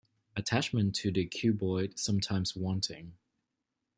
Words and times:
Attachment 0.35 0.95
to 0.95 1.11
the 1.11 1.27
cuboid 1.27 1.99
sometimes 1.99 2.55
wanting. 2.55 3.13